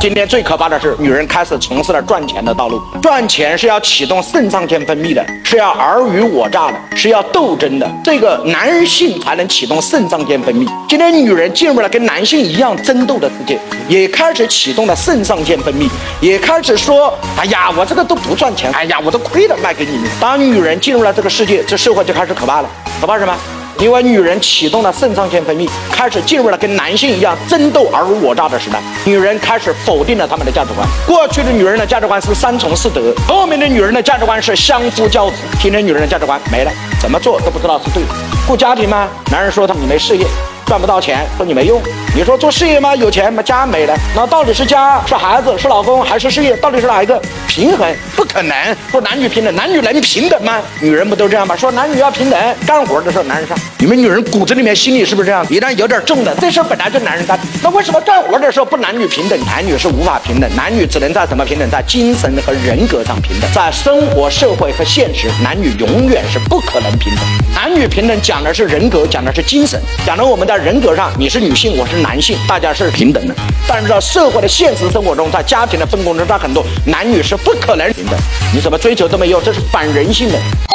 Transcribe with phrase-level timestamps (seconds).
[0.00, 2.80] 今天最可怕的是，女人开始从事了赚钱的道路。
[3.02, 7.86] 赚钱是要启动肾上腺分泌的，是要尔虞我诈的，是要斗争的。
[8.02, 10.66] 这个男性才能启动肾上腺分泌。
[10.88, 13.58] 今天女人进入了跟男性一样争斗的世界，
[13.88, 15.86] 也开始启动了肾上腺分泌，
[16.22, 22.70] 也开始说：“哎呀，我这个都不赚钱，哎呀，我都亏了卖给你们。”当女人进入了这个世界，这社会就开始可怕了。
[23.02, 23.36] 可怕什么？
[23.80, 28.78] 因为女人启动了肾上腺分泌，开始进入了跟男性一样争斗尔虞我诈的时代。
[29.06, 30.86] 女人开始否定了他们的价值观。
[31.06, 35.36] 过去的女人的价值观是三从四德，后面的女人的价值观是相夫教子。
[35.60, 36.70] 今 天女人的价值观没了，
[37.00, 38.08] 怎么做都不知道是对的。
[38.46, 39.08] 顾家庭吗？
[39.30, 40.26] 男人说他你没事业。
[40.70, 41.82] 赚不到钱，说你没用。
[42.14, 42.94] 你说做事业吗？
[42.94, 43.42] 有钱吗？
[43.42, 46.56] 家没了，那到底是家是孩子是老公还是事业？
[46.58, 47.20] 到底是哪一个？
[47.48, 48.54] 平衡不可能。
[48.88, 50.62] 说男女平等，男女能平等吗？
[50.80, 51.56] 女人不都这样吗？
[51.56, 52.38] 说男女要平等，
[52.68, 53.58] 干活的时候男人上。
[53.80, 55.44] 你们女人骨子里面心里是不是这样？
[55.50, 59.36] 一旦有点重的，这事本来就男人干，那为什么干活的时候不男女平等？
[59.46, 61.68] 男女是无法平等，男女只能在什么平等？
[61.68, 67.24] 在精神和人格上平等，在生活、社会和现实，男女永远是不可能平等。
[67.70, 70.56] 男女平等讲的是人格，讲的是精神，讲的我们在。
[70.56, 73.34] 人格上你是女性，我是男性，大家是平等的。
[73.68, 78.18] 但是在社会的现实生活中，在家庭的分工中，在很多男女是不可能平等。
[78.52, 80.69] 你怎么追求都没用，这是反人性的。